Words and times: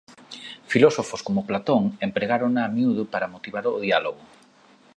Filósofos 0.71 1.21
como 1.27 1.45
Platón 1.49 1.83
empregárona 2.07 2.61
a 2.65 2.69
miúdo 2.75 3.03
para 3.13 3.31
motivar 3.33 3.65
o 3.75 3.81
diálogo. 3.85 4.21